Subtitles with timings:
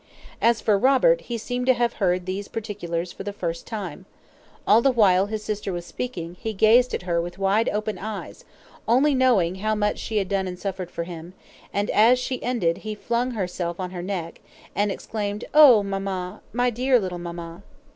[0.41, 4.07] As for Robert, he seemed to have heard these particulars for the first time.
[4.65, 8.43] All the while his sister was speaking, he gazed at her with wide open eyes,
[8.87, 11.35] only knowing now how much she had done and suffered for him;
[11.71, 14.41] and, as she ended, he flung himself on her neck,
[14.75, 16.41] and exclaimed, "Oh, mamma!
[16.51, 17.61] My dear little mamma!"